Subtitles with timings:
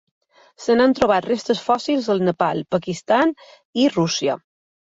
[0.63, 3.35] Se n'han trobat restes fòssils al Nepal, Pakistan
[3.83, 4.41] i Rússia.